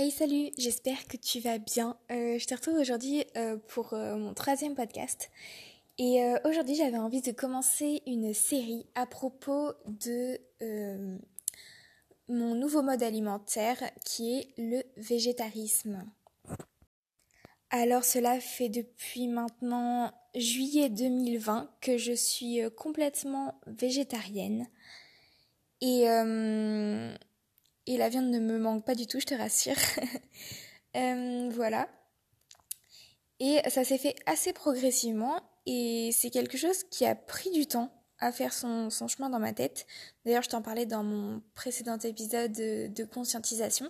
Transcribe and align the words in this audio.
Hey 0.00 0.10
salut, 0.10 0.50
j'espère 0.56 1.06
que 1.08 1.18
tu 1.18 1.40
vas 1.40 1.58
bien. 1.58 1.94
Euh, 2.10 2.38
je 2.38 2.46
te 2.46 2.54
retrouve 2.54 2.78
aujourd'hui 2.78 3.22
euh, 3.36 3.58
pour 3.68 3.92
euh, 3.92 4.16
mon 4.16 4.32
troisième 4.32 4.74
podcast. 4.74 5.30
Et 5.98 6.22
aujourd'hui 6.46 6.74
j'avais 6.74 6.96
envie 6.96 7.20
de 7.20 7.32
commencer 7.32 8.00
une 8.06 8.32
série 8.32 8.86
à 8.94 9.04
propos 9.04 9.74
de 9.86 10.40
mon 12.30 12.54
nouveau 12.54 12.80
mode 12.80 13.02
alimentaire 13.02 13.76
qui 14.06 14.38
est 14.38 14.48
le 14.56 14.82
végétarisme. 14.96 16.10
Alors 17.68 18.04
cela 18.04 18.40
fait 18.40 18.70
depuis 18.70 19.28
maintenant 19.28 20.14
juillet 20.34 20.88
2020 20.88 21.68
que 21.82 21.98
je 21.98 22.12
suis 22.12 22.60
complètement 22.74 23.60
végétarienne. 23.66 24.66
Et 25.82 26.06
et 27.90 27.96
la 27.96 28.08
viande 28.08 28.30
ne 28.30 28.38
me 28.38 28.56
manque 28.56 28.84
pas 28.84 28.94
du 28.94 29.08
tout, 29.08 29.18
je 29.18 29.26
te 29.26 29.34
rassure. 29.34 29.74
Euh, 30.96 31.48
voilà. 31.52 31.88
Et 33.38 33.60
ça 33.70 33.84
s'est 33.84 33.96
fait 33.96 34.16
assez 34.26 34.52
progressivement 34.52 35.40
et 35.64 36.10
c'est 36.12 36.30
quelque 36.30 36.58
chose 36.58 36.82
qui 36.90 37.06
a 37.06 37.14
pris 37.14 37.52
du 37.52 37.68
temps 37.68 37.92
à 38.18 38.32
faire 38.32 38.52
son, 38.52 38.90
chemin 38.90 39.30
dans 39.30 39.38
ma 39.38 39.52
tête. 39.52 39.86
D'ailleurs, 40.24 40.42
je 40.42 40.48
t'en 40.48 40.62
parlais 40.62 40.86
dans 40.86 41.04
mon 41.04 41.40
précédent 41.54 41.96
épisode 41.96 42.50
de, 42.50 43.04
conscientisation. 43.04 43.88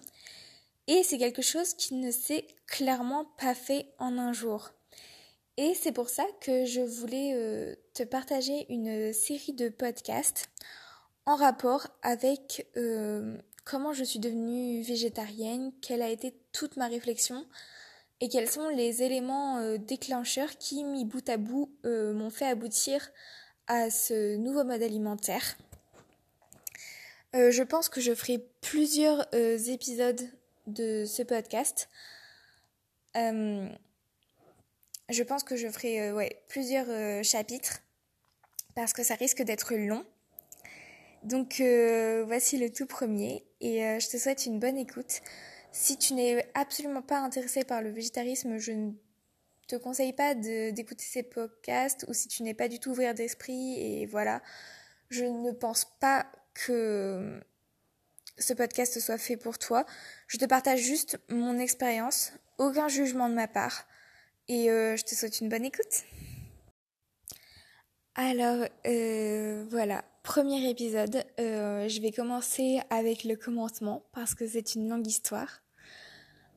Et 0.89 1.03
c'est 1.05 1.17
quelque 1.17 1.41
chose 1.41 1.73
qui 1.73 1.95
ne 1.95 2.11
s'est 2.11 2.47
clairement 2.67 3.25
pas 3.39 3.55
fait 3.55 3.95
en 3.99 4.19
un 4.19 4.35
jour. 4.35 4.69
Et 5.57 5.73
c'est 5.73 5.93
pour 5.93 6.11
ça 6.11 6.27
que 6.43 6.67
je 6.67 6.83
voulais 6.83 7.33
euh, 7.33 7.75
te 7.95 8.03
partager 8.03 8.71
une 8.71 9.15
série 9.15 9.55
de 9.55 9.71
podcasts 9.71 10.51
en 11.27 11.37
rapport 11.37 11.87
avec 12.03 12.67
euh, 12.77 13.39
comment 13.71 13.93
je 13.93 14.03
suis 14.03 14.19
devenue 14.19 14.83
végétarienne, 14.83 15.71
quelle 15.81 16.03
a 16.03 16.09
été 16.09 16.35
toute 16.51 16.77
ma 16.77 16.89
réflexion 16.89 17.47
et 18.21 18.29
quels 18.29 18.51
sont 18.51 18.69
les 18.69 19.05
éléments 19.05 19.59
euh, 19.59 19.79
déclencheurs 19.79 20.59
qui, 20.59 20.83
mis 20.83 21.05
bout 21.05 21.27
à 21.29 21.37
bout, 21.37 21.71
euh, 21.85 22.13
m'ont 22.13 22.31
fait 22.31 22.47
aboutir 22.47 23.13
à 23.69 23.89
ce 23.89 24.37
nouveau 24.37 24.65
mode 24.65 24.83
alimentaire. 24.83 25.57
Euh, 27.37 27.53
je 27.53 27.63
pense 27.63 27.89
que 27.89 28.01
je 28.01 28.13
ferai 28.13 28.45
plusieurs 28.61 29.33
épisodes 29.33 30.21
de 30.67 31.05
ce 31.07 31.23
podcast. 31.23 31.89
je 33.15 33.73
pense 35.23 35.45
que 35.45 35.55
je 35.55 35.69
ferai 35.69 36.35
plusieurs 36.49 37.25
chapitres 37.25 37.83
parce 38.75 38.93
que 38.93 39.05
ça 39.05 39.15
risque 39.15 39.43
d'être 39.43 39.77
long. 39.77 40.05
Donc 41.23 41.63
voici 42.27 42.59
le 42.59 42.71
tout 42.73 42.87
premier 42.87 43.45
et 43.61 43.85
euh, 43.85 43.99
je 43.99 44.09
te 44.09 44.17
souhaite 44.17 44.47
une 44.47 44.59
bonne 44.59 44.79
écoute. 44.79 45.21
Si 45.73 45.97
tu 45.97 46.15
n'es 46.15 46.47
absolument 46.55 47.03
pas 47.03 47.19
intéressé 47.19 47.65
par 47.65 47.83
le 47.83 47.91
végétarisme, 47.91 48.59
je 48.59 48.73
ne 48.73 48.93
te 49.69 49.77
conseille 49.77 50.13
pas 50.13 50.35
d'écouter 50.35 51.05
ces 51.05 51.23
podcasts 51.23 52.05
ou 52.09 52.13
si 52.13 52.29
tu 52.29 52.43
n'es 52.43 52.55
pas 52.55 52.69
du 52.69 52.81
tout 52.81 52.91
ouvert 52.91 53.15
d'esprit 53.15 53.79
et 53.79 54.07
voilà, 54.07 54.43
je 55.11 55.25
ne 55.25 55.53
pense 55.53 55.85
pas 56.01 56.27
que 56.55 57.41
ce 58.39 58.53
podcast 58.53 58.99
soit 58.99 59.19
fait 59.19 59.37
pour 59.37 59.59
toi. 59.59 59.87
Je 60.27 60.39
te 60.39 60.45
partage 60.45 60.81
juste 60.81 61.19
mon 61.29 61.59
expérience, 61.59 62.33
aucun 62.59 62.89
jugement 62.89 63.29
de 63.29 63.35
ma 63.35 63.47
part 63.47 63.87
et 64.49 64.71
euh, 64.71 64.97
je 64.97 65.05
te 65.05 65.15
souhaite 65.15 65.41
une 65.41 65.49
bonne 65.49 65.65
écoute. 65.65 66.05
Alors 68.17 68.67
voilà, 69.71 70.05
Premier 70.23 70.69
épisode, 70.69 71.25
euh, 71.41 71.89
je 71.89 72.01
vais 72.03 72.13
commencer 72.13 72.81
avec 72.91 73.25
le 73.25 73.37
commencement 73.37 74.03
parce 74.13 74.35
que 74.35 74.47
c'est 74.47 74.75
une 74.75 74.87
longue 74.87 75.07
histoire. 75.07 75.63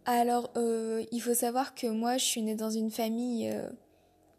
Alors, 0.06 0.52
euh, 0.58 1.06
il 1.14 1.22
faut 1.22 1.34
savoir 1.34 1.74
que 1.74 1.88
moi, 1.88 2.18
je 2.18 2.26
suis 2.26 2.42
née 2.42 2.56
dans 2.56 2.70
une 2.70 2.92
famille 2.92 3.50
euh, 3.50 3.70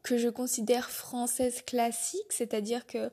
que 0.02 0.18
je 0.18 0.28
considère 0.28 0.90
française 0.90 1.62
classique, 1.62 2.30
c'est-à-dire 2.30 2.86
que 2.86 3.10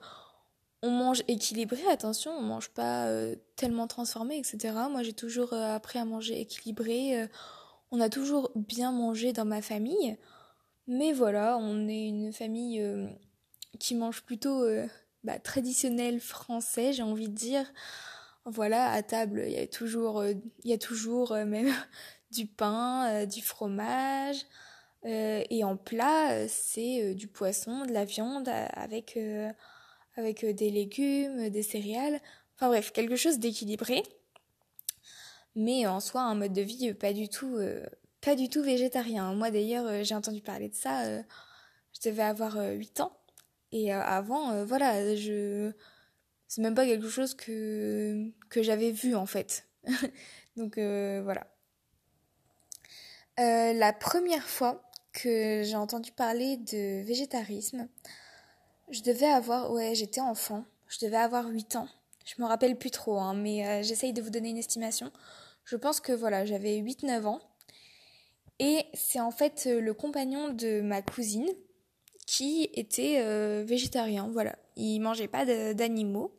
on 0.83 0.91
mange 0.91 1.23
équilibré, 1.29 1.81
attention, 1.89 2.31
on 2.31 2.41
mange 2.41 2.69
pas 2.69 3.07
tellement 3.55 3.87
transformé, 3.87 4.37
etc. 4.37 4.73
Moi, 4.89 5.03
j'ai 5.03 5.13
toujours 5.13 5.53
appris 5.53 5.99
à 5.99 6.05
manger 6.05 6.41
équilibré. 6.41 7.27
on 7.91 8.01
a 8.01 8.09
toujours 8.09 8.51
bien 8.55 8.91
mangé 8.91 9.31
dans 9.31 9.45
ma 9.45 9.61
famille, 9.61 10.17
mais 10.87 11.13
voilà, 11.13 11.57
on 11.59 11.87
est 11.87 12.07
une 12.07 12.33
famille 12.33 12.83
qui 13.79 13.93
mange 13.93 14.23
plutôt 14.23 14.65
bah, 15.23 15.39
traditionnel 15.39 16.19
français, 16.19 16.93
j'ai 16.93 17.03
envie 17.03 17.29
de 17.29 17.35
dire. 17.35 17.71
Voilà, 18.45 18.91
à 18.91 19.03
table, 19.03 19.43
il 19.45 19.53
y 19.53 19.59
a 19.59 19.67
toujours, 19.67 20.19
euh, 20.21 20.33
il 20.63 20.71
y 20.71 20.73
a 20.73 20.77
toujours 20.77 21.31
euh, 21.33 21.45
même 21.45 21.71
du 22.31 22.47
pain, 22.47 23.07
euh, 23.09 23.25
du 23.25 23.41
fromage. 23.41 24.45
et 25.03 25.63
en 25.63 25.77
plat, 25.77 26.47
c'est 26.47 27.15
du 27.15 27.27
poisson, 27.27 27.85
de 27.85 27.91
la 27.91 28.05
viande 28.05 28.49
avec, 28.73 29.17
avec 30.15 30.45
des 30.45 30.69
légumes, 30.69 31.49
des 31.49 31.63
céréales. 31.63 32.19
Enfin 32.55 32.67
bref, 32.69 32.91
quelque 32.91 33.15
chose 33.15 33.39
d'équilibré. 33.39 34.03
Mais 35.55 35.87
en 35.87 35.99
soi, 35.99 36.21
un 36.21 36.35
mode 36.35 36.53
de 36.53 36.61
vie 36.61 36.93
pas 36.93 37.13
du 37.13 37.29
tout, 37.29 37.57
pas 38.21 38.35
du 38.35 38.49
tout 38.49 38.61
végétarien. 38.61 39.33
Moi 39.33 39.51
d'ailleurs, 39.51 40.03
j'ai 40.03 40.15
entendu 40.15 40.41
parler 40.41 40.69
de 40.69 40.75
ça. 40.75 41.03
je 41.03 42.01
devais 42.09 42.23
avoir 42.23 42.57
8 42.57 43.01
ans. 43.01 43.20
Et 43.71 43.93
euh, 43.93 44.01
avant, 44.01 44.51
euh, 44.51 44.65
voilà, 44.65 45.15
je 45.15 45.71
c'est 46.47 46.61
même 46.61 46.75
pas 46.75 46.85
quelque 46.85 47.07
chose 47.09 47.33
que 47.33 48.31
que 48.49 48.61
j'avais 48.61 48.91
vu 48.91 49.15
en 49.15 49.25
fait. 49.25 49.67
Donc 50.57 50.77
euh, 50.77 51.21
voilà. 51.23 51.47
la 53.37 53.93
première 53.93 54.47
fois 54.47 54.83
que 55.13 55.63
j'ai 55.63 55.75
entendu 55.75 56.11
parler 56.11 56.57
de 56.57 57.03
végétarisme, 57.03 57.87
je 58.89 59.01
devais 59.01 59.27
avoir 59.27 59.71
ouais, 59.71 59.95
j'étais 59.95 60.21
enfant, 60.21 60.65
je 60.87 60.99
devais 61.05 61.17
avoir 61.17 61.47
8 61.47 61.77
ans. 61.77 61.87
Je 62.25 62.41
me 62.41 62.47
rappelle 62.47 62.77
plus 62.77 62.91
trop 62.91 63.17
hein, 63.17 63.33
mais 63.33 63.83
j'essaye 63.83 64.13
de 64.13 64.21
vous 64.21 64.29
donner 64.29 64.49
une 64.49 64.57
estimation. 64.57 65.11
Je 65.63 65.75
pense 65.77 65.99
que 66.01 66.11
voilà, 66.11 66.45
j'avais 66.45 66.77
8 66.77 67.03
9 67.03 67.25
ans. 67.27 67.39
Et 68.59 68.85
c'est 68.93 69.19
en 69.19 69.31
fait 69.31 69.65
le 69.65 69.93
compagnon 69.93 70.49
de 70.49 70.81
ma 70.81 71.01
cousine 71.01 71.47
qui 72.25 72.69
était 72.73 73.21
euh, 73.21 73.63
végétarien. 73.65 74.29
Voilà, 74.31 74.55
il 74.75 74.99
mangeait 74.99 75.27
pas 75.27 75.45
d'animaux. 75.73 76.33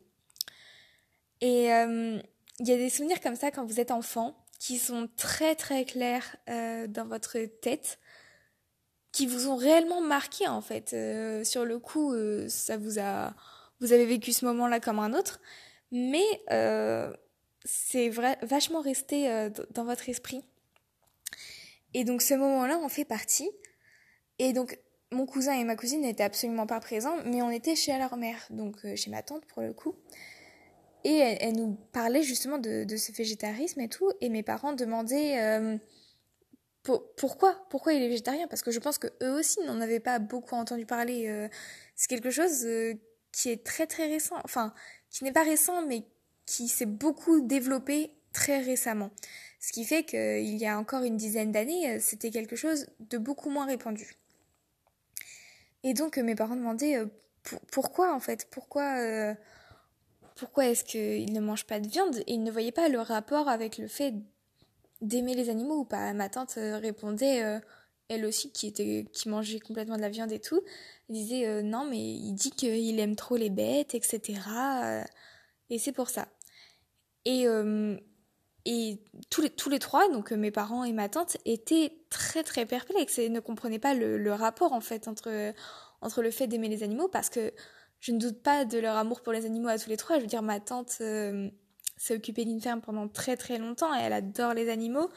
Et 1.41 1.73
euh, 1.73 2.19
il 2.59 2.67
y 2.67 2.71
a 2.71 2.77
des 2.77 2.89
souvenirs 2.89 3.19
comme 3.21 3.35
ça 3.35 3.51
quand 3.51 3.65
vous 3.65 3.79
êtes 3.79 3.91
enfant 3.91 4.35
qui 4.59 4.77
sont 4.77 5.09
très 5.17 5.55
très 5.55 5.83
clairs 5.83 6.37
euh, 6.49 6.87
dans 6.87 7.05
votre 7.05 7.37
tête, 7.61 7.99
qui 9.11 9.27
vous 9.27 9.47
ont 9.47 9.57
réellement 9.57 10.01
marqué 10.01 10.47
en 10.47 10.61
fait. 10.61 10.95
sur 11.45 11.65
le 11.65 11.79
coup, 11.79 12.15
ça 12.47 12.77
vous 12.77 12.97
a, 12.97 13.35
vous 13.81 13.91
avez 13.91 14.05
vécu 14.05 14.31
ce 14.31 14.45
moment-là 14.45 14.79
comme 14.79 14.99
un 14.99 15.13
autre, 15.13 15.41
mais 15.91 16.23
c'est 17.65 18.09
vachement 18.09 18.81
resté 18.81 19.49
dans 19.71 19.83
votre 19.83 20.09
esprit. 20.09 20.43
Et 21.93 22.03
donc 22.03 22.21
ce 22.21 22.33
moment-là 22.33 22.77
en 22.77 22.89
fait 22.89 23.05
partie. 23.05 23.51
Et 24.39 24.53
donc 24.53 24.79
mon 25.13 25.25
cousin 25.25 25.53
et 25.53 25.63
ma 25.63 25.75
cousine 25.75 26.01
n'étaient 26.01 26.23
absolument 26.23 26.67
pas 26.67 26.79
présents, 26.79 27.17
mais 27.25 27.41
on 27.41 27.49
était 27.49 27.75
chez 27.75 27.97
leur 27.97 28.17
mère, 28.17 28.45
donc 28.49 28.75
euh, 28.85 28.95
chez 28.95 29.09
ma 29.09 29.21
tante 29.21 29.45
pour 29.45 29.61
le 29.61 29.73
coup. 29.73 29.95
Et 31.05 31.17
elle, 31.17 31.55
nous 31.55 31.77
parlait 31.91 32.23
justement 32.23 32.57
de, 32.57 32.85
ce 32.95 33.11
végétarisme 33.11 33.81
et 33.81 33.89
tout, 33.89 34.09
et 34.21 34.29
mes 34.29 34.43
parents 34.43 34.71
demandaient 34.71 35.41
euh, 35.41 35.77
pourquoi, 37.17 37.65
pourquoi 37.69 37.93
il 37.93 38.01
est 38.01 38.07
végétarien, 38.07 38.47
parce 38.47 38.61
que 38.61 38.71
je 38.71 38.79
pense 38.79 38.97
que 38.97 39.07
eux 39.21 39.37
aussi 39.37 39.59
n'en 39.65 39.81
avaient 39.81 39.99
pas 39.99 40.19
beaucoup 40.19 40.55
entendu 40.55 40.85
parler. 40.85 41.27
Euh, 41.27 41.49
c'est 41.95 42.07
quelque 42.07 42.29
chose 42.29 42.65
qui 43.33 43.49
est 43.49 43.65
très 43.65 43.85
très 43.85 44.07
récent, 44.07 44.37
enfin 44.45 44.73
qui 45.09 45.25
n'est 45.25 45.33
pas 45.33 45.43
récent, 45.43 45.85
mais 45.85 46.03
qui 46.45 46.69
s'est 46.69 46.85
beaucoup 46.85 47.41
développé 47.41 48.11
très 48.31 48.61
récemment. 48.61 49.11
Ce 49.59 49.73
qui 49.73 49.83
fait 49.83 50.03
qu'il 50.05 50.57
y 50.57 50.65
a 50.65 50.79
encore 50.79 51.03
une 51.03 51.17
dizaine 51.17 51.51
d'années, 51.51 51.99
c'était 51.99 52.31
quelque 52.31 52.55
chose 52.55 52.87
de 53.01 53.17
beaucoup 53.17 53.49
moins 53.49 53.65
répandu. 53.65 54.22
Et 55.83 55.93
donc 55.93 56.17
euh, 56.17 56.23
mes 56.23 56.35
parents 56.35 56.55
demandaient 56.55 56.97
euh, 56.97 57.05
pourquoi 57.71 58.13
en 58.13 58.19
fait, 58.19 58.47
pourquoi, 58.49 58.97
euh, 58.99 59.33
pourquoi 60.35 60.67
est-ce 60.67 60.83
qu'ils 60.83 61.33
ne 61.33 61.39
mangent 61.39 61.67
pas 61.67 61.79
de 61.79 61.87
viande? 61.87 62.17
Et 62.27 62.33
ils 62.33 62.43
ne 62.43 62.51
voyaient 62.51 62.71
pas 62.71 62.89
le 62.89 62.99
rapport 62.99 63.49
avec 63.49 63.77
le 63.77 63.87
fait 63.87 64.13
d'aimer 65.01 65.35
les 65.35 65.49
animaux 65.49 65.79
ou 65.79 65.85
pas. 65.85 66.13
Ma 66.13 66.29
tante 66.29 66.53
répondait, 66.55 67.59
elle 68.07 68.25
aussi 68.25 68.51
qui 68.51 68.67
était, 68.67 69.05
qui 69.11 69.27
mangeait 69.27 69.59
complètement 69.59 69.97
de 69.97 70.01
la 70.01 70.07
viande 70.07 70.31
et 70.31 70.39
tout, 70.39 70.61
disait 71.09 71.61
non 71.61 71.83
mais 71.83 71.99
il 71.99 72.33
dit 72.33 72.51
qu'il 72.51 72.97
aime 73.01 73.17
trop 73.17 73.35
les 73.35 73.49
bêtes, 73.49 73.95
etc. 73.95 74.39
et 75.69 75.77
c'est 75.77 75.91
pour 75.91 76.09
ça. 76.09 76.29
Et 77.25 77.45
et 78.65 78.99
tous 79.29 79.41
les, 79.41 79.49
tous 79.49 79.69
les 79.69 79.79
trois, 79.79 80.09
donc 80.09 80.31
mes 80.31 80.51
parents 80.51 80.83
et 80.83 80.93
ma 80.93 81.09
tante, 81.09 81.37
étaient 81.45 81.97
très 82.09 82.43
très 82.43 82.65
perplexes 82.65 83.19
et 83.19 83.29
ne 83.29 83.39
comprenaient 83.39 83.79
pas 83.79 83.93
le, 83.93 84.17
le 84.17 84.33
rapport 84.33 84.73
en 84.73 84.81
fait 84.81 85.07
entre, 85.07 85.53
entre 86.01 86.21
le 86.21 86.31
fait 86.31 86.47
d'aimer 86.47 86.69
les 86.69 86.83
animaux 86.83 87.07
parce 87.07 87.29
que 87.29 87.53
je 87.99 88.11
ne 88.11 88.19
doute 88.19 88.41
pas 88.41 88.65
de 88.65 88.79
leur 88.79 88.97
amour 88.97 89.21
pour 89.21 89.31
les 89.31 89.45
animaux 89.45 89.69
à 89.69 89.79
tous 89.79 89.89
les 89.89 89.95
trois. 89.95 90.17
Je 90.17 90.21
veux 90.21 90.27
dire, 90.27 90.41
ma 90.41 90.59
tante 90.59 90.97
euh, 90.99 91.49
s'est 91.95 92.15
occupée 92.15 92.43
d'une 92.43 92.59
ferme 92.59 92.81
pendant 92.81 93.07
très 93.07 93.37
très 93.37 93.57
longtemps 93.57 93.95
et 93.95 94.01
elle 94.01 94.11
adore 94.11 94.53
les 94.53 94.69
animaux. 94.69 95.09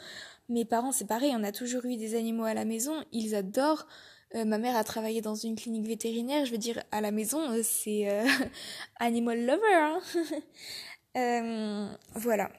Mes 0.49 0.65
parents, 0.65 0.93
c'est 0.93 1.07
pareil, 1.07 1.33
on 1.35 1.43
a 1.43 1.51
toujours 1.51 1.85
eu 1.85 1.97
des 1.97 2.15
animaux 2.15 2.45
à 2.45 2.55
la 2.55 2.65
maison, 2.65 3.05
ils 3.11 3.35
adorent. 3.35 3.89
Euh, 4.37 4.45
ma 4.45 4.59
mère 4.59 4.77
a 4.77 4.85
travaillé 4.85 5.21
dans 5.21 5.35
une 5.35 5.57
clinique 5.57 5.87
vétérinaire, 5.87 6.47
je 6.47 6.53
veux 6.53 6.59
dire, 6.59 6.83
à 6.93 7.01
la 7.01 7.11
maison, 7.11 7.51
euh, 7.51 7.61
c'est 7.65 8.09
euh, 8.09 8.25
animal 9.01 9.45
lover. 9.45 9.99
Hein 11.15 11.99
voilà. 12.15 12.51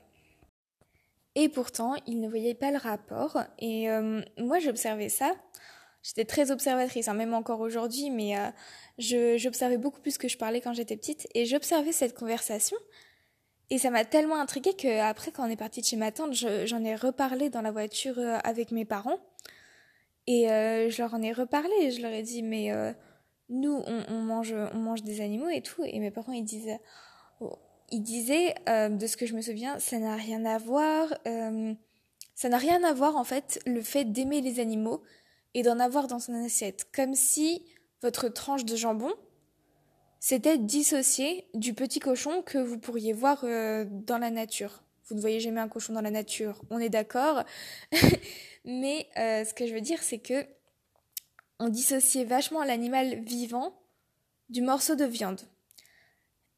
Et 1.39 1.49
pourtant, 1.49 1.93
ils 2.07 2.19
ne 2.19 2.27
voyaient 2.27 2.55
pas 2.55 2.71
le 2.71 2.77
rapport. 2.77 3.43
Et 3.59 3.87
moi, 4.39 4.57
j'observais 4.57 5.07
ça. 5.07 5.35
J'étais 6.01 6.25
très 6.25 6.49
observatrice, 6.49 7.07
hein, 7.07 7.13
même 7.13 7.35
encore 7.35 7.59
aujourd'hui, 7.59 8.09
mais 8.09 8.33
j'observais 8.97 9.77
beaucoup 9.77 10.01
plus 10.01 10.17
que 10.17 10.27
je 10.27 10.35
parlais 10.35 10.61
quand 10.61 10.73
j'étais 10.73 10.97
petite. 10.97 11.27
Et 11.35 11.45
j'observais 11.45 11.91
cette 11.91 12.15
conversation. 12.17 12.75
Et 13.69 13.77
ça 13.77 13.91
m'a 13.91 14.03
tellement 14.03 14.39
intriguée 14.39 14.73
qu'après, 14.73 15.31
quand 15.31 15.45
on 15.45 15.51
est 15.51 15.57
parti 15.57 15.81
de 15.81 15.85
chez 15.85 15.95
ma 15.95 16.11
tante, 16.11 16.33
j'en 16.33 16.83
ai 16.83 16.95
reparlé 16.95 17.51
dans 17.51 17.61
la 17.61 17.69
voiture 17.69 18.17
avec 18.43 18.71
mes 18.71 18.85
parents. 18.85 19.19
Et 20.25 20.49
euh, 20.49 20.89
je 20.89 21.01
leur 21.03 21.13
en 21.13 21.21
ai 21.21 21.33
reparlé, 21.33 21.91
je 21.91 22.01
leur 22.01 22.11
ai 22.11 22.23
dit, 22.23 22.41
mais 22.41 22.71
euh, 22.71 22.91
nous, 23.49 23.83
on, 23.85 24.21
mange, 24.21 24.55
on 24.73 24.79
mange 24.79 25.03
des 25.03 25.21
animaux 25.21 25.49
et 25.49 25.61
tout. 25.61 25.83
Et 25.85 25.99
mes 25.99 26.09
parents, 26.09 26.33
ils 26.33 26.43
disaient, 26.43 26.81
oh, 27.41 27.59
ils 27.89 28.01
disaient 28.01 28.55
euh, 28.69 28.89
de 28.89 29.07
ce 29.07 29.17
que 29.17 29.25
je 29.25 29.33
me 29.33 29.41
souviens, 29.41 29.79
ça 29.79 29.97
n'a 29.99 30.15
rien 30.15 30.45
à 30.45 30.57
voir. 30.57 31.13
ça 32.35 32.49
n'a 32.49 32.57
rien 32.57 32.83
à 32.83 32.93
voir, 32.93 33.15
en 33.15 33.23
fait, 33.23 33.59
le 33.65 33.81
fait 33.81 34.05
d'aimer 34.05 34.41
les 34.41 34.59
animaux 34.59 35.01
et 35.53 35.63
d'en 35.63 35.79
avoir 35.79 36.07
dans 36.07 36.19
son 36.19 36.33
assiette. 36.33 36.87
Comme 36.93 37.15
si 37.15 37.65
votre 38.01 38.29
tranche 38.29 38.65
de 38.65 38.75
jambon, 38.75 39.13
c'était 40.19 40.57
dissocié 40.57 41.47
du 41.53 41.73
petit 41.73 41.99
cochon 41.99 42.41
que 42.43 42.57
vous 42.57 42.77
pourriez 42.77 43.13
voir 43.13 43.43
dans 43.43 44.17
la 44.19 44.29
nature. 44.29 44.83
Vous 45.07 45.15
ne 45.15 45.21
voyez 45.21 45.39
jamais 45.39 45.61
un 45.61 45.69
cochon 45.69 45.93
dans 45.93 46.01
la 46.01 46.11
nature, 46.11 46.61
on 46.69 46.79
est 46.79 46.89
d'accord. 46.89 47.43
Mais 48.65 49.07
euh, 49.17 49.45
ce 49.45 49.53
que 49.53 49.65
je 49.65 49.73
veux 49.73 49.81
dire, 49.81 50.03
c'est 50.03 50.19
que 50.19 50.45
on 51.59 51.69
dissociait 51.69 52.25
vachement 52.25 52.63
l'animal 52.63 53.21
vivant 53.21 53.79
du 54.49 54.61
morceau 54.61 54.95
de 54.95 55.05
viande. 55.05 55.41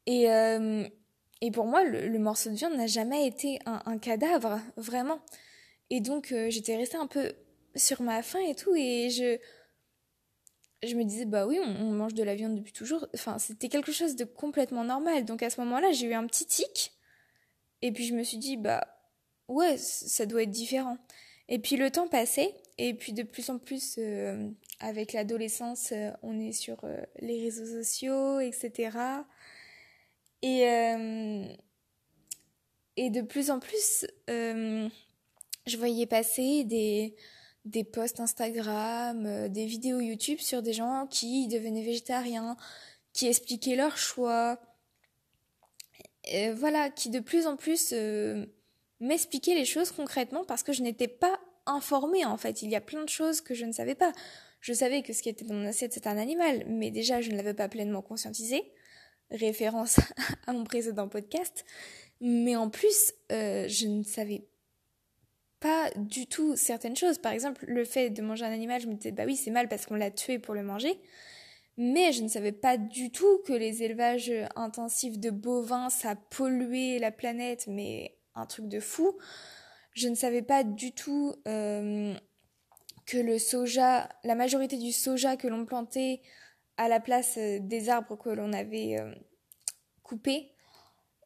Et, 0.08 0.30
euh, 0.32 0.88
et 1.42 1.52
pour 1.52 1.66
moi, 1.66 1.84
le, 1.84 2.20
morceau 2.20 2.50
de 2.50 2.56
viande 2.56 2.76
n'a 2.76 2.88
jamais 2.88 3.26
été 3.26 3.60
un, 3.66 3.98
cadavre, 3.98 4.60
vraiment. 4.76 5.22
Et 5.90 6.02
donc, 6.02 6.32
euh, 6.32 6.50
j'étais 6.50 6.76
restée 6.76 6.98
un 6.98 7.08
peu 7.08 7.32
sur 7.76 8.02
ma 8.02 8.22
faim 8.22 8.40
et 8.46 8.56
tout, 8.56 8.76
et 8.76 9.10
je, 9.10 9.38
je 10.86 10.96
me 10.96 11.06
disais, 11.06 11.26
bah 11.26 11.48
oui, 11.48 11.58
on, 11.64 11.92
mange 11.92 12.14
de 12.14 12.24
la 12.24 12.36
viande 12.36 12.56
depuis 12.56 12.74
toujours. 12.74 13.08
Enfin, 13.14 13.40
c'était 13.40 13.70
quelque 13.70 13.94
chose 13.94 14.16
de 14.16 14.26
complètement 14.26 14.84
normal. 14.84 15.24
Donc 15.24 15.42
à 15.42 15.50
ce 15.50 15.62
moment-là, 15.62 15.92
j'ai 15.94 16.08
eu 16.08 16.14
un 16.14 16.28
petit 16.28 16.46
tic. 16.46 16.94
Et 17.82 17.94
puis 17.94 18.06
je 18.06 18.14
me 18.14 18.24
suis 18.24 18.38
dit, 18.38 18.58
bah 18.58 18.86
ouais, 19.48 19.78
ça 19.78 20.26
doit 20.26 20.44
être 20.44 20.52
différent. 20.52 20.98
Et 21.48 21.60
puis 21.60 21.78
le 21.78 21.90
temps 21.90 22.08
passait, 22.10 22.54
et 22.78 22.94
puis 22.94 23.14
de 23.14 23.24
plus 23.24 23.50
en 23.50 23.60
plus, 23.60 23.96
euh, 23.98 24.50
avec 24.80 25.14
l'adolescence, 25.14 25.94
euh, 25.94 26.12
on 26.22 26.38
est 26.40 26.52
sur 26.52 26.78
les 27.20 27.42
réseaux 27.42 27.66
sociaux, 27.66 28.40
etc. 28.40 28.92
Et, 30.42 30.62
et 32.96 33.10
de 33.10 33.22
plus 33.22 33.52
en 33.52 33.60
plus, 33.60 34.06
je 34.28 35.78
voyais 35.78 36.06
passer 36.06 36.64
des, 36.64 37.16
des 37.66 37.84
posts 37.84 38.20
Instagram, 38.20 39.50
des 39.50 39.66
vidéos 39.66 40.00
YouTube 40.00 40.40
sur 40.40 40.62
des 40.62 40.74
gens 40.74 41.08
qui 41.08 41.48
devenaient 41.48 41.84
végétariens, 41.84 42.58
qui 43.14 43.28
expliquaient 43.28 43.76
leur 43.76 43.98
choix, 43.98 44.60
voilà, 46.56 46.90
qui 46.90 47.10
de 47.10 47.20
plus 47.20 47.48
en 47.48 47.58
plus 47.58 47.94
m'expliquer 49.00 49.56
les 49.56 49.66
choses 49.66 49.92
concrètement 49.92 50.44
parce 50.44 50.64
que 50.64 50.74
je 50.74 50.84
n'étais 50.84 51.08
pas 51.08 51.40
informée 51.66 52.26
en 52.26 52.38
fait. 52.38 52.62
Il 52.62 52.70
y 52.70 52.76
a 52.76 52.82
plein 52.82 53.04
de 53.04 53.10
choses 53.10 53.42
que 53.42 53.54
je 53.54 53.66
ne 53.66 53.72
savais 53.72 53.96
pas. 53.96 54.12
Je 54.60 54.74
savais 54.74 55.04
que 55.04 55.14
ce 55.14 55.22
qui 55.22 55.30
était 55.30 55.46
dans 55.46 55.54
mon 55.56 55.68
assiette 55.68 55.94
c'était 55.94 56.10
un 56.10 56.18
animal, 56.18 56.66
mais 56.68 56.92
déjà 56.92 57.22
je 57.22 57.32
ne 57.32 57.38
l'avais 57.38 57.54
pas 57.54 57.70
pleinement 57.70 58.02
conscientisé. 58.02 58.72
Référence 59.32 60.00
à 60.48 60.54
mon 60.54 60.64
précédent 60.64 61.08
podcast. 61.08 61.66
Mais 62.22 62.56
en 62.56 62.70
plus, 62.70 63.14
euh, 63.32 63.68
je 63.68 63.88
ne 63.88 64.04
savais 64.04 64.48
pas 65.60 65.90
du 65.96 66.28
tout 66.28 66.56
certaines 66.56 66.96
choses. 66.96 67.18
Par 67.18 67.32
exemple, 67.32 67.66
le 67.68 67.86
fait 67.86 68.10
de 68.10 68.22
manger 68.22 68.46
un 68.46 68.52
animal, 68.52 68.82
je 68.82 68.88
me 68.88 68.96
disais 68.96 69.12
bah 69.12 69.24
oui 69.26 69.36
c'est 69.36 69.52
mal 69.52 69.68
parce 69.68 69.86
qu'on 69.86 69.96
l'a 69.96 70.12
tué 70.12 70.40
pour 70.40 70.54
le 70.54 70.64
manger. 70.64 71.00
Mais 71.78 72.12
je 72.12 72.24
ne 72.24 72.28
savais 72.28 72.52
pas 72.52 72.78
du 72.78 73.10
tout 73.10 73.42
que 73.46 73.54
les 73.54 73.84
élevages 73.84 74.34
intensifs 74.58 75.18
de 75.18 75.30
bovins, 75.30 75.90
ça 75.90 76.16
polluait 76.16 77.00
la 77.00 77.12
planète, 77.12 77.68
mais 77.68 78.18
un 78.36 78.46
truc 78.46 78.68
de 78.68 78.82
fou. 78.82 79.18
Je 79.94 80.10
ne 80.10 80.16
savais 80.16 80.42
pas 80.42 80.66
du 80.66 80.92
tout 80.92 81.36
euh, 81.48 82.14
que 83.06 83.18
le 83.18 83.40
soja, 83.40 84.10
la 84.24 84.36
majorité 84.36 84.78
du 84.78 84.92
soja 84.92 85.38
que 85.38 85.48
l'on 85.48 85.66
plantait 85.66 86.22
à 86.80 86.88
la 86.88 87.00
place 87.00 87.36
euh, 87.38 87.60
des 87.60 87.90
arbres 87.90 88.18
que 88.18 88.30
l'on 88.30 88.54
avait 88.54 88.98
euh, 89.00 89.14
coupés 90.02 90.52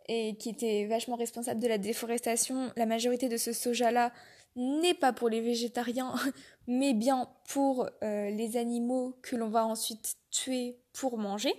et 0.10 0.36
qui 0.38 0.50
était 0.50 0.86
vachement 0.86 1.16
responsable 1.16 1.62
de 1.62 1.68
la 1.68 1.78
déforestation, 1.78 2.72
la 2.76 2.86
majorité 2.86 3.30
de 3.30 3.38
ce 3.38 3.54
soja-là 3.54 4.12
n'est 4.56 4.94
pas 4.94 5.14
pour 5.14 5.30
les 5.30 5.40
végétariens, 5.40 6.14
mais 6.68 6.94
bien 6.94 7.30
pour 7.48 7.90
les 8.02 8.58
animaux 8.58 9.18
que 9.22 9.38
l'on 9.38 9.48
va 9.48 9.66
ensuite 9.66 10.18
tuer 10.30 10.78
pour 10.92 11.18
manger. 11.18 11.54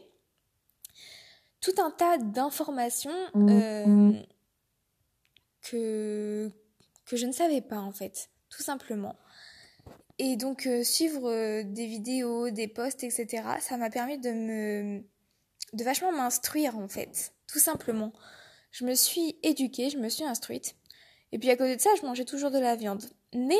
Tout 1.61 1.75
un 1.79 1.91
tas 1.91 2.19
d'informations 2.19 3.17
mmh 3.35 4.21
que, 5.63 6.51
que 7.07 7.17
je 7.17 7.27
ne 7.27 7.33
savais 7.33 7.63
pas 7.63 7.81
en 7.81 7.93
fait, 7.93 8.29
tout 8.51 8.63
simplement. 8.63 9.17
Et 10.19 10.37
donc 10.37 10.67
euh, 10.67 10.85
suivre 10.85 11.29
euh, 11.29 11.63
des 11.65 11.87
vidéos, 11.87 12.51
des 12.51 12.69
posts, 12.69 13.03
etc., 13.03 13.43
ça 13.61 13.77
m'a 13.77 13.91
permis 13.91 14.19
de 14.19 14.31
me 14.31 15.03
de 15.73 15.83
vachement 15.83 16.13
m'instruire 16.13 16.79
en 16.79 16.89
fait, 16.89 17.33
tout 17.49 17.59
simplement. 17.59 18.13
Je 18.71 18.85
me 18.85 18.95
suis 18.95 19.39
éduquée, 19.43 19.91
je 19.91 19.99
me 19.99 20.09
suis 20.09 20.25
instruite. 20.25 20.77
Et 21.33 21.39
puis 21.39 21.51
à 21.51 21.57
côté 21.57 21.75
de 21.75 21.81
ça, 21.81 21.91
je 22.01 22.07
mangeais 22.07 22.25
toujours 22.25 22.53
de 22.53 22.59
la 22.59 22.77
viande. 22.77 23.03
Mais 23.35 23.59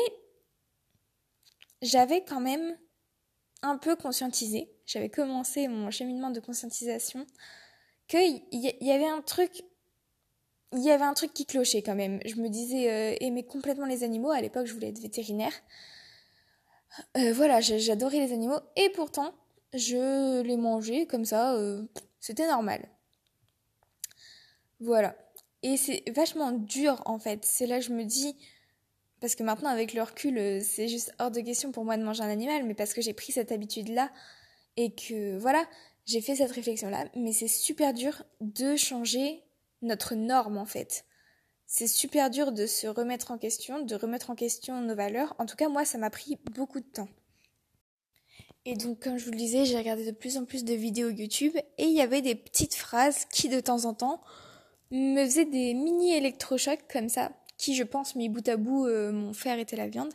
j'avais 1.81 2.23
quand 2.23 2.39
même 2.39 2.77
un 3.61 3.77
peu 3.77 3.95
conscientisé, 3.97 4.71
j'avais 4.85 5.09
commencé 5.09 5.67
mon 5.67 5.91
cheminement 5.91 6.29
de 6.29 6.39
conscientisation, 6.39 7.25
qu'il 8.07 8.43
y 8.51 8.91
avait 8.91 9.07
un 9.07 9.21
truc 9.21 9.63
il 10.73 10.83
y 10.83 10.91
avait 10.91 11.05
un 11.05 11.13
truc 11.13 11.33
qui 11.33 11.45
clochait 11.45 11.81
quand 11.81 11.95
même. 11.95 12.19
Je 12.25 12.35
me 12.35 12.49
disais 12.49 12.91
euh, 12.91 13.15
aimer 13.21 13.43
complètement 13.43 13.85
les 13.85 14.03
animaux. 14.03 14.31
À 14.31 14.41
l'époque, 14.41 14.65
je 14.65 14.73
voulais 14.73 14.89
être 14.89 14.99
vétérinaire. 14.99 15.53
Euh, 17.17 17.33
voilà, 17.33 17.61
j'adorais 17.61 18.19
les 18.19 18.33
animaux. 18.33 18.59
Et 18.75 18.89
pourtant, 18.89 19.33
je 19.73 20.41
les 20.41 20.57
mangeais 20.57 21.05
comme 21.05 21.25
ça. 21.25 21.55
Euh, 21.55 21.83
c'était 22.19 22.47
normal. 22.47 22.87
Voilà. 24.79 25.15
Et 25.63 25.77
c'est 25.77 26.03
vachement 26.15 26.51
dur 26.51 27.01
en 27.05 27.19
fait. 27.19 27.43
C'est 27.43 27.65
là 27.65 27.79
que 27.79 27.85
je 27.85 27.93
me 27.93 28.03
dis. 28.03 28.35
Parce 29.21 29.35
que 29.35 29.43
maintenant, 29.43 29.69
avec 29.69 29.93
le 29.93 30.03
recul, 30.03 30.61
c'est 30.61 30.87
juste 30.87 31.13
hors 31.19 31.31
de 31.31 31.41
question 31.41 31.71
pour 31.71 31.85
moi 31.85 31.97
de 31.97 32.03
manger 32.03 32.23
un 32.23 32.29
animal. 32.29 32.63
Mais 32.65 32.75
parce 32.75 32.93
que 32.93 33.01
j'ai 33.01 33.13
pris 33.13 33.31
cette 33.31 33.51
habitude-là. 33.51 34.11
Et 34.77 34.93
que 34.93 35.37
voilà, 35.37 35.65
j'ai 36.05 36.21
fait 36.21 36.35
cette 36.35 36.51
réflexion-là. 36.51 37.05
Mais 37.15 37.33
c'est 37.33 37.47
super 37.47 37.93
dur 37.93 38.23
de 38.41 38.75
changer 38.75 39.43
notre 39.81 40.15
norme 40.15 40.57
en 40.57 40.65
fait. 40.65 41.05
C'est 41.67 41.87
super 41.87 42.29
dur 42.29 42.51
de 42.51 42.65
se 42.65 42.87
remettre 42.87 43.31
en 43.31 43.37
question, 43.37 43.83
de 43.83 43.95
remettre 43.95 44.29
en 44.29 44.35
question 44.35 44.79
nos 44.81 44.95
valeurs. 44.95 45.35
En 45.39 45.45
tout 45.45 45.55
cas, 45.55 45.67
moi, 45.67 45.85
ça 45.85 45.97
m'a 45.97 46.09
pris 46.09 46.37
beaucoup 46.51 46.79
de 46.79 46.85
temps. 46.85 47.09
Et 48.65 48.75
donc, 48.75 48.99
comme 48.99 49.17
je 49.17 49.25
vous 49.25 49.31
le 49.31 49.37
disais, 49.37 49.65
j'ai 49.65 49.77
regardé 49.77 50.05
de 50.05 50.11
plus 50.11 50.37
en 50.37 50.45
plus 50.45 50.63
de 50.63 50.73
vidéos 50.73 51.09
YouTube 51.09 51.55
et 51.77 51.83
il 51.83 51.93
y 51.93 52.01
avait 52.01 52.21
des 52.21 52.35
petites 52.35 52.75
phrases 52.75 53.25
qui, 53.31 53.49
de 53.49 53.59
temps 53.59 53.85
en 53.85 53.93
temps, 53.93 54.21
me 54.91 55.23
faisaient 55.25 55.45
des 55.45 55.73
mini 55.73 56.13
électrochocs 56.13 56.87
comme 56.91 57.09
ça, 57.09 57.31
qui, 57.57 57.75
je 57.75 57.83
pense, 57.83 58.15
mis 58.15 58.29
bout 58.29 58.47
à 58.47 58.57
bout, 58.57 58.87
mon 58.87 59.33
fer 59.33 59.59
était 59.59 59.75
la 59.75 59.87
viande. 59.87 60.13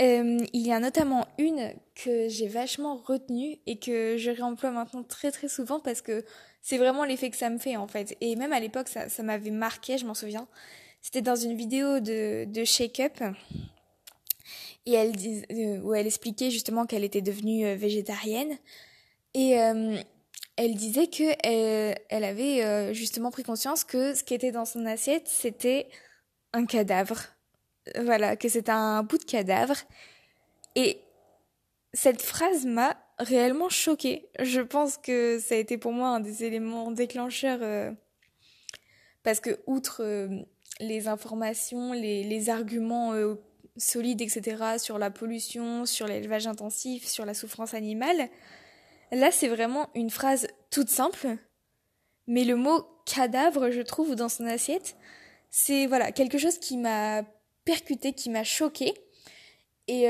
Euh, 0.00 0.38
il 0.54 0.66
y 0.66 0.72
a 0.72 0.80
notamment 0.80 1.26
une 1.36 1.74
que 1.94 2.28
j'ai 2.28 2.48
vachement 2.48 2.96
retenue 2.96 3.58
et 3.66 3.78
que 3.78 4.16
je 4.16 4.30
réemploie 4.30 4.70
maintenant 4.70 5.02
très 5.02 5.30
très 5.30 5.48
souvent 5.48 5.78
parce 5.78 6.00
que 6.00 6.24
c'est 6.62 6.78
vraiment 6.78 7.04
l'effet 7.04 7.30
que 7.30 7.36
ça 7.36 7.50
me 7.50 7.58
fait 7.58 7.76
en 7.76 7.86
fait. 7.86 8.16
Et 8.20 8.36
même 8.36 8.52
à 8.52 8.60
l'époque, 8.60 8.88
ça, 8.88 9.08
ça 9.08 9.22
m'avait 9.22 9.50
marqué, 9.50 9.98
je 9.98 10.06
m'en 10.06 10.14
souviens. 10.14 10.46
C'était 11.02 11.22
dans 11.22 11.36
une 11.36 11.56
vidéo 11.56 12.00
de, 12.00 12.44
de 12.44 12.64
Shake 12.64 13.00
Up. 13.00 13.22
Et 14.86 14.92
elle, 14.92 15.12
euh, 15.50 15.80
où 15.80 15.94
elle 15.94 16.06
expliquait 16.06 16.50
justement 16.50 16.86
qu'elle 16.86 17.04
était 17.04 17.22
devenue 17.22 17.66
euh, 17.66 17.76
végétarienne. 17.76 18.58
Et 19.34 19.60
euh, 19.60 19.96
elle 20.56 20.74
disait 20.74 21.06
que 21.06 21.34
elle, 21.46 21.96
elle 22.08 22.24
avait 22.24 22.92
justement 22.92 23.30
pris 23.30 23.44
conscience 23.44 23.84
que 23.84 24.14
ce 24.14 24.24
qui 24.24 24.34
était 24.34 24.50
dans 24.50 24.64
son 24.64 24.84
assiette, 24.84 25.26
c'était 25.28 25.88
un 26.52 26.66
cadavre. 26.66 27.18
Voilà, 28.02 28.36
que 28.36 28.48
c'était 28.48 28.72
un 28.72 29.02
bout 29.02 29.18
de 29.18 29.24
cadavre. 29.24 29.76
Et 30.74 31.00
cette 31.94 32.20
phrase 32.20 32.66
m'a 32.66 32.96
réellement 33.20 33.68
choquée. 33.68 34.28
Je 34.40 34.60
pense 34.60 34.96
que 34.96 35.38
ça 35.38 35.54
a 35.54 35.58
été 35.58 35.78
pour 35.78 35.92
moi 35.92 36.08
un 36.08 36.20
des 36.20 36.44
éléments 36.44 36.90
déclencheurs 36.90 37.60
euh, 37.62 37.92
parce 39.22 39.40
que 39.40 39.60
outre 39.66 40.02
euh, 40.02 40.40
les 40.80 41.06
informations, 41.06 41.92
les, 41.92 42.48
arguments 42.48 43.12
euh, 43.12 43.34
solides, 43.76 44.22
etc., 44.22 44.78
sur 44.78 44.98
la 44.98 45.10
pollution, 45.10 45.84
sur 45.84 46.06
l'élevage 46.06 46.46
intensif, 46.46 47.06
sur 47.06 47.26
la 47.26 47.34
souffrance 47.34 47.74
animale. 47.74 48.30
Là, 49.12 49.30
c'est 49.30 49.48
vraiment 49.48 49.90
une 49.94 50.10
phrase 50.10 50.46
toute 50.70 50.88
simple, 50.88 51.36
mais 52.26 52.44
le 52.44 52.56
mot 52.56 52.86
cadavre, 53.04 53.70
je 53.70 53.82
trouve, 53.82 54.14
dans 54.14 54.28
son 54.28 54.46
assiette, 54.46 54.96
c'est 55.50 55.86
voilà 55.86 56.12
quelque 56.12 56.38
chose 56.38 56.58
qui 56.58 56.78
m'a 56.78 57.24
percuté, 57.64 58.12
qui 58.12 58.30
m'a 58.30 58.44
choqué. 58.44 58.94
Et 59.88 60.06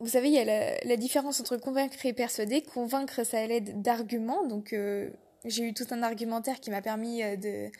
vous 0.00 0.08
savez, 0.08 0.28
il 0.28 0.34
y 0.34 0.38
a 0.38 0.84
la, 0.84 0.96
différence 0.96 1.40
entre 1.40 1.56
convaincre 1.56 2.06
et 2.06 2.12
persuader. 2.12 2.62
Convaincre, 2.62 3.24
ça 3.24 3.44
l'aide 3.46 3.82
d'arguments. 3.82 4.46
Donc, 4.46 4.72
euh, 4.72 5.10
j'ai 5.44 5.64
eu 5.64 5.74
tout 5.74 5.86
un 5.90 6.02
argumentaire 6.04 6.60
qui 6.60 6.70
m'a 6.70 6.80
permis 6.82 7.22
euh, 7.22 7.36
de, 7.36 7.70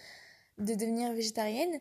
de 0.59 0.75
devenir 0.75 1.13
végétarienne. 1.13 1.81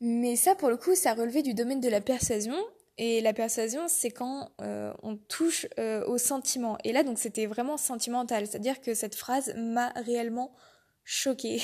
Mais 0.00 0.36
ça, 0.36 0.54
pour 0.54 0.70
le 0.70 0.78
coup, 0.78 0.94
ça 0.94 1.12
relevait 1.12 1.42
du 1.42 1.52
domaine 1.52 1.80
de 1.80 1.88
la 1.90 2.00
persuasion. 2.00 2.56
Et 2.96 3.20
la 3.20 3.34
persuasion, 3.34 3.88
c'est 3.88 4.10
quand 4.10 4.50
euh, 4.62 4.94
on 5.02 5.16
touche 5.16 5.66
au 6.06 6.16
sentiment. 6.16 6.78
Et 6.82 6.92
là, 6.92 7.02
donc, 7.02 7.18
c'était 7.18 7.44
vraiment 7.44 7.76
sentimental. 7.76 8.46
C'est-à-dire 8.46 8.80
que 8.80 8.94
cette 8.94 9.14
phrase 9.14 9.52
m'a 9.54 9.90
réellement 9.90 10.54
choquée. 11.04 11.60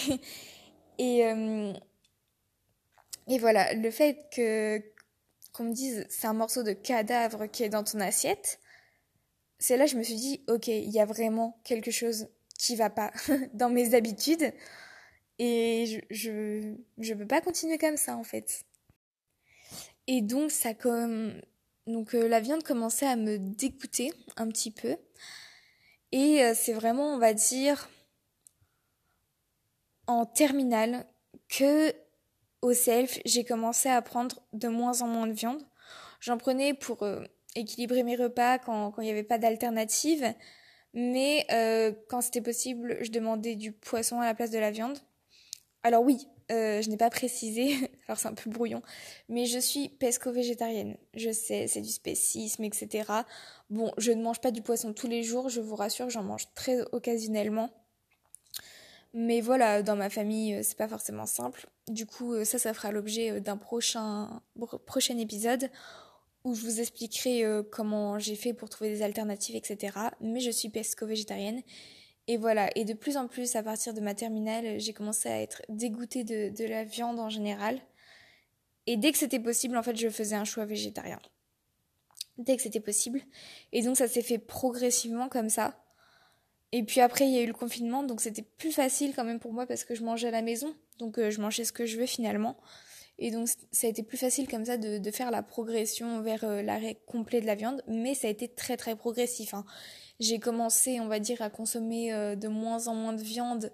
et, 0.98 1.20
et 3.28 3.38
voilà, 3.38 3.72
le 3.72 3.90
fait 3.90 4.26
que 4.30 4.82
qu'on 5.52 5.64
me 5.64 5.72
dise 5.72 6.06
c'est 6.08 6.26
un 6.26 6.32
morceau 6.32 6.62
de 6.62 6.72
cadavre 6.72 7.46
qui 7.46 7.62
est 7.62 7.68
dans 7.68 7.84
ton 7.84 8.00
assiette, 8.00 8.60
c'est 9.58 9.76
là 9.76 9.84
que 9.84 9.92
je 9.92 9.96
me 9.96 10.02
suis 10.02 10.16
dit, 10.16 10.42
ok, 10.48 10.68
il 10.68 10.90
y 10.90 11.00
a 11.00 11.04
vraiment 11.04 11.60
quelque 11.64 11.90
chose 11.90 12.28
qui 12.58 12.76
va 12.76 12.90
pas 12.90 13.12
dans 13.54 13.70
mes 13.70 13.94
habitudes. 13.94 14.52
Et 15.38 15.86
je, 16.10 16.16
je, 16.16 16.74
je 16.98 17.14
peux 17.14 17.26
pas 17.26 17.40
continuer 17.40 17.78
comme 17.78 17.96
ça, 17.96 18.16
en 18.16 18.24
fait. 18.24 18.64
Et 20.06 20.20
donc, 20.20 20.50
ça 20.50 20.74
comme. 20.74 21.40
Donc, 21.86 22.14
euh, 22.14 22.28
la 22.28 22.40
viande 22.40 22.62
commençait 22.62 23.06
à 23.06 23.16
me 23.16 23.38
dégoûter 23.38 24.12
un 24.36 24.48
petit 24.48 24.70
peu. 24.70 24.96
Et 26.12 26.44
euh, 26.44 26.54
c'est 26.54 26.72
vraiment, 26.72 27.14
on 27.14 27.18
va 27.18 27.34
dire, 27.34 27.88
en 30.06 30.26
terminale 30.26 31.06
que 31.48 31.92
au 32.62 32.72
self, 32.72 33.18
j'ai 33.24 33.44
commencé 33.44 33.88
à 33.88 34.00
prendre 34.02 34.40
de 34.52 34.68
moins 34.68 35.02
en 35.02 35.08
moins 35.08 35.26
de 35.26 35.32
viande. 35.32 35.62
J'en 36.20 36.38
prenais 36.38 36.74
pour 36.74 37.02
euh, 37.02 37.22
équilibrer 37.56 38.02
mes 38.02 38.16
repas 38.16 38.58
quand 38.58 38.94
il 38.98 39.04
n'y 39.04 39.10
avait 39.10 39.22
pas 39.22 39.38
d'alternative. 39.38 40.32
Mais 40.94 41.46
quand 42.08 42.20
c'était 42.20 42.42
possible, 42.42 42.98
je 43.00 43.10
demandais 43.10 43.56
du 43.56 43.72
poisson 43.72 44.20
à 44.20 44.26
la 44.26 44.34
place 44.34 44.50
de 44.50 44.58
la 44.58 44.70
viande. 44.70 44.98
Alors 45.82 46.02
oui, 46.02 46.28
euh, 46.52 46.82
je 46.82 46.90
n'ai 46.90 46.96
pas 46.96 47.10
précisé, 47.10 47.74
alors 48.06 48.18
c'est 48.18 48.28
un 48.28 48.34
peu 48.34 48.50
brouillon, 48.50 48.82
mais 49.28 49.46
je 49.46 49.58
suis 49.58 49.88
pesco-végétarienne. 49.88 50.96
Je 51.14 51.30
sais, 51.30 51.66
c'est 51.66 51.80
du 51.80 51.90
spécisme, 51.90 52.64
etc. 52.64 53.04
Bon, 53.70 53.92
je 53.96 54.12
ne 54.12 54.22
mange 54.22 54.40
pas 54.40 54.50
du 54.50 54.62
poisson 54.62 54.92
tous 54.92 55.08
les 55.08 55.22
jours, 55.22 55.48
je 55.48 55.60
vous 55.60 55.74
rassure, 55.74 56.10
j'en 56.10 56.22
mange 56.22 56.52
très 56.54 56.82
occasionnellement. 56.92 57.70
Mais 59.14 59.40
voilà, 59.40 59.82
dans 59.82 59.96
ma 59.96 60.08
famille, 60.08 60.54
euh, 60.54 60.60
c'est 60.62 60.76
pas 60.76 60.88
forcément 60.88 61.26
simple. 61.26 61.68
Du 61.88 62.06
coup, 62.06 62.32
euh, 62.32 62.44
ça, 62.44 62.58
ça 62.58 62.72
fera 62.72 62.92
l'objet 62.92 63.40
d'un 63.40 63.56
prochain, 63.56 64.42
prochain 64.86 65.18
épisode 65.18 65.70
où 66.44 66.54
je 66.54 66.62
vous 66.62 66.80
expliquerai 66.80 67.44
comment 67.70 68.18
j'ai 68.18 68.34
fait 68.34 68.52
pour 68.52 68.68
trouver 68.68 68.90
des 68.90 69.02
alternatives, 69.02 69.54
etc. 69.54 69.96
Mais 70.20 70.40
je 70.40 70.50
suis 70.50 70.70
pesco-végétarienne 70.70 71.62
et 72.28 72.36
voilà, 72.36 72.70
et 72.76 72.84
de 72.84 72.94
plus 72.94 73.16
en 73.16 73.26
plus, 73.26 73.56
à 73.56 73.62
partir 73.62 73.94
de 73.94 74.00
ma 74.00 74.14
terminale, 74.14 74.78
j'ai 74.78 74.92
commencé 74.92 75.28
à 75.28 75.40
être 75.40 75.62
dégoûtée 75.68 76.22
de, 76.24 76.64
la 76.66 76.84
viande 76.84 77.18
en 77.18 77.28
général. 77.28 77.80
Et 78.86 78.96
dès 78.96 79.12
que 79.12 79.18
c'était 79.18 79.40
possible, 79.40 79.76
en 79.76 79.82
fait, 79.82 79.96
je 79.96 80.08
faisais 80.08 80.36
un 80.36 80.44
choix 80.44 80.64
végétarien. 80.64 81.18
Dès 82.38 82.56
que 82.56 82.62
c'était 82.62 82.80
possible. 82.80 83.20
Et 83.72 83.82
donc, 83.82 83.96
ça 83.96 84.08
s'est 84.08 84.22
fait 84.22 84.38
progressivement 84.38 85.28
comme 85.28 85.48
ça. 85.48 85.81
Et 86.72 86.82
puis 86.82 87.00
après, 87.00 87.26
il 87.26 87.34
y 87.34 87.38
a 87.38 87.42
eu 87.42 87.46
le 87.46 87.52
confinement, 87.52 88.02
donc 88.02 88.22
c'était 88.22 88.42
plus 88.42 88.72
facile 88.72 89.12
quand 89.14 89.24
même 89.24 89.38
pour 89.38 89.52
moi 89.52 89.66
parce 89.66 89.84
que 89.84 89.94
je 89.94 90.02
mangeais 90.02 90.28
à 90.28 90.30
la 90.30 90.40
maison. 90.40 90.74
Donc, 90.98 91.18
euh, 91.18 91.30
je 91.30 91.40
mangeais 91.40 91.64
ce 91.64 91.72
que 91.72 91.84
je 91.84 91.98
veux 91.98 92.06
finalement. 92.06 92.56
Et 93.18 93.30
donc, 93.30 93.48
ça 93.70 93.86
a 93.86 93.90
été 93.90 94.02
plus 94.02 94.16
facile 94.16 94.48
comme 94.48 94.64
ça 94.64 94.78
de, 94.78 95.10
faire 95.10 95.30
la 95.30 95.42
progression 95.42 96.22
vers 96.22 96.44
euh, 96.44 96.62
l'arrêt 96.62 96.98
complet 97.06 97.42
de 97.42 97.46
la 97.46 97.54
viande. 97.54 97.82
Mais 97.88 98.14
ça 98.14 98.28
a 98.28 98.30
été 98.30 98.48
très, 98.48 98.78
très 98.78 98.96
progressif. 98.96 99.52
Hein 99.52 99.66
j'ai 100.18 100.38
commencé, 100.38 100.98
on 101.00 101.08
va 101.08 101.18
dire, 101.18 101.42
à 101.42 101.50
consommer 101.50 102.12
euh, 102.12 102.36
de 102.36 102.48
moins 102.48 102.88
en 102.88 102.94
moins 102.94 103.12
de 103.12 103.22
viande 103.22 103.70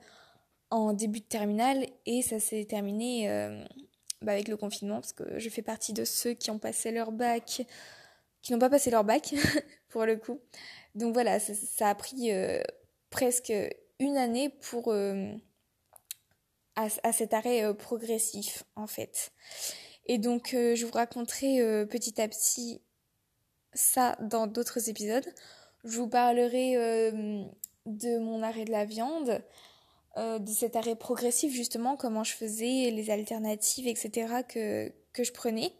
en 0.70 0.92
début 0.92 1.20
de 1.20 1.24
terminale 1.24 1.86
et 2.04 2.20
ça 2.20 2.40
s'est 2.40 2.66
terminé 2.66 3.26
bah, 4.20 4.32
avec 4.32 4.48
le 4.48 4.56
confinement 4.58 4.96
parce 4.96 5.14
que 5.14 5.38
je 5.38 5.48
fais 5.48 5.62
partie 5.62 5.94
de 5.94 6.04
ceux 6.04 6.34
qui 6.34 6.50
ont 6.50 6.58
passé 6.58 6.90
leur 6.90 7.10
bac, 7.10 7.62
qui 8.42 8.52
n'ont 8.52 8.58
pas 8.58 8.68
passé 8.68 8.90
leur 8.90 9.02
bac 9.02 9.34
pour 9.88 10.04
le 10.04 10.16
coup. 10.16 10.40
Donc 10.94 11.14
voilà, 11.14 11.40
ça, 11.40 11.88
a 11.88 11.94
pris 11.94 12.30
presque 13.10 13.52
une 13.98 14.16
année 14.16 14.48
pour 14.48 14.92
à, 14.92 16.88
à, 17.02 17.12
cet 17.12 17.34
arrêt 17.34 17.74
progressif 17.74 18.64
en 18.76 18.86
fait. 18.86 19.32
Et 20.06 20.18
donc 20.18 20.50
je 20.52 20.84
vous 20.84 20.92
raconterai 20.92 21.86
petit 21.86 22.20
à 22.20 22.28
petit 22.28 22.80
ça 23.74 24.16
dans 24.20 24.46
d'autres 24.46 24.88
épisodes. 24.88 25.26
Je 25.84 25.96
vous 25.96 26.08
parlerai 26.08 26.76
euh, 26.76 27.42
de 27.86 28.18
mon 28.18 28.42
arrêt 28.42 28.64
de 28.64 28.72
la 28.72 28.84
viande, 28.84 29.42
euh, 30.16 30.38
de 30.38 30.50
cet 30.50 30.76
arrêt 30.76 30.96
progressif 30.96 31.52
justement, 31.52 31.96
comment 31.96 32.24
je 32.24 32.34
faisais, 32.34 32.90
les 32.90 33.10
alternatives, 33.10 33.86
etc. 33.86 34.42
que, 34.46 34.92
que 35.12 35.24
je 35.24 35.32
prenais. 35.32 35.72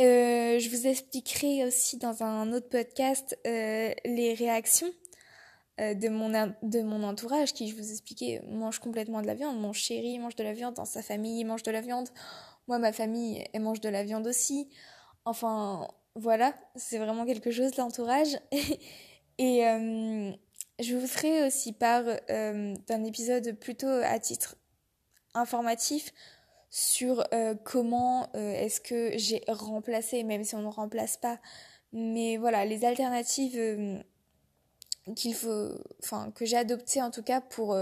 Euh, 0.00 0.58
je 0.58 0.68
vous 0.70 0.88
expliquerai 0.88 1.64
aussi 1.64 1.98
dans 1.98 2.24
un 2.24 2.52
autre 2.52 2.68
podcast 2.68 3.38
les 3.44 4.34
réactions 4.36 4.92
de, 5.78 6.08
mon, 6.08 6.30
de 6.62 6.82
mon 6.82 7.02
entourage 7.02 7.52
qui, 7.52 7.68
je 7.68 7.74
vous 7.74 7.90
expliquais, 7.90 8.42
mange 8.48 8.78
complètement 8.78 9.20
de 9.22 9.26
la 9.26 9.34
viande. 9.34 9.58
Mon 9.58 9.72
chéri 9.72 10.18
mange 10.18 10.36
de 10.36 10.44
la 10.44 10.52
viande, 10.52 10.74
dans 10.74 10.84
sa 10.84 11.02
famille 11.02 11.40
il 11.40 11.44
mange 11.44 11.62
de 11.62 11.70
la 11.70 11.80
viande. 11.80 12.08
Moi, 12.68 12.78
ma 12.78 12.92
famille, 12.92 13.44
elle 13.52 13.62
mange 13.62 13.80
de 13.80 13.88
la 13.88 14.04
viande 14.04 14.26
aussi. 14.26 14.70
Enfin, 15.24 15.88
voilà, 16.14 16.54
c'est 16.76 16.98
vraiment 16.98 17.26
quelque 17.26 17.50
chose, 17.50 17.76
l'entourage. 17.76 18.38
Et 19.38 19.66
euh, 19.66 20.32
je 20.80 20.94
vous 20.94 21.06
ferai 21.06 21.46
aussi 21.46 21.72
part 21.72 22.04
euh, 22.30 22.74
d'un 22.86 23.04
épisode 23.04 23.58
plutôt 23.58 23.88
à 23.88 24.18
titre 24.18 24.56
informatif 25.34 26.12
sur 26.70 27.24
euh, 27.32 27.54
comment 27.64 28.32
est-ce 28.32 28.80
que 28.80 29.12
j'ai 29.16 29.42
remplacé, 29.48 30.22
même 30.24 30.44
si 30.44 30.54
on 30.54 30.62
ne 30.62 30.68
remplace 30.68 31.16
pas, 31.16 31.38
mais 31.92 32.36
voilà, 32.36 32.64
les 32.64 32.84
alternatives 32.84 34.02
qu'il 35.16 35.34
faut, 35.34 35.70
enfin, 36.02 36.30
que 36.34 36.44
j'ai 36.44 36.56
adoptées 36.56 37.02
en 37.02 37.10
tout 37.10 37.22
cas 37.22 37.40
pour, 37.40 37.76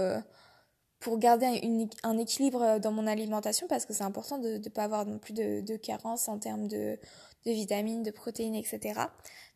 pour 0.99 1.17
garder 1.19 1.61
un 2.03 2.17
équilibre 2.17 2.79
dans 2.79 2.91
mon 2.91 3.07
alimentation, 3.07 3.67
parce 3.67 3.85
que 3.85 3.93
c'est 3.93 4.03
important 4.03 4.37
de 4.37 4.57
ne 4.57 4.69
pas 4.69 4.83
avoir 4.83 5.05
non 5.05 5.19
plus 5.19 5.33
de, 5.33 5.61
de 5.61 5.77
carence 5.77 6.27
en 6.27 6.39
termes 6.39 6.67
de, 6.67 6.99
de 7.45 7.51
vitamines, 7.51 8.03
de 8.03 8.11
protéines, 8.11 8.55
etc. 8.55 8.99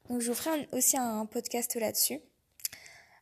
Donc 0.10 0.22
je 0.22 0.30
vous 0.30 0.36
ferai 0.36 0.68
aussi 0.72 0.98
un 0.98 1.26
podcast 1.26 1.76
là-dessus. 1.76 2.20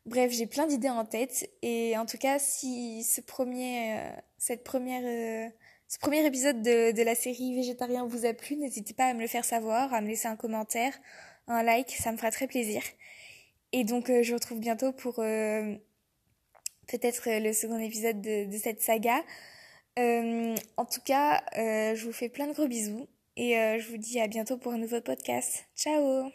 Bref, 0.05 0.31
j'ai 0.31 0.45
plein 0.45 0.67
d'idées 0.67 0.89
en 0.89 1.03
tête 1.03 1.49
et 1.63 1.97
en 1.97 2.05
tout 2.05 2.19
cas, 2.19 2.37
si 2.37 3.03
ce 3.03 3.21
premier, 3.21 3.97
euh, 3.97 4.11
cette 4.37 4.63
première, 4.63 5.01
euh, 5.03 5.49
ce 5.87 5.97
premier 5.97 6.23
épisode 6.23 6.61
de, 6.61 7.03
la 7.03 7.15
série 7.15 7.55
Végétarien 7.55 8.05
vous 8.05 8.25
a 8.25 8.33
plu, 8.33 8.55
n'hésitez 8.55 8.93
pas 8.93 9.05
à 9.05 9.13
me 9.15 9.21
le 9.21 9.27
faire 9.27 9.45
savoir, 9.45 9.91
à 9.95 10.01
me 10.01 10.07
laisser 10.07 10.27
un 10.27 10.35
commentaire, 10.35 10.93
un 11.47 11.63
like, 11.63 11.89
ça 11.89 12.11
me 12.11 12.17
fera 12.17 12.29
très 12.29 12.45
plaisir. 12.45 12.83
Et 13.71 13.83
donc, 13.83 14.09
euh, 14.09 14.23
je 14.23 14.29
vous 14.29 14.35
retrouve 14.35 14.59
bientôt 14.59 14.93
pour 14.93 15.15
peut-être 15.15 15.79
le 17.25 17.53
second 17.53 17.79
épisode 17.79 18.21
de, 18.21 18.57
cette 18.57 18.81
saga. 18.81 19.23
en 19.97 20.85
tout 20.85 21.01
cas, 21.05 21.43
je 21.55 22.05
vous 22.05 22.13
fais 22.13 22.29
plein 22.29 22.47
de 22.47 22.53
gros 22.53 22.67
bisous 22.67 23.07
et 23.37 23.57
euh, 23.57 23.79
je 23.79 23.89
vous 23.89 23.97
dis 23.97 24.19
à 24.19 24.27
bientôt 24.27 24.57
pour 24.57 24.71
un 24.71 24.77
nouveau 24.77 25.01
podcast. 25.01 25.65
Ciao 25.75 26.31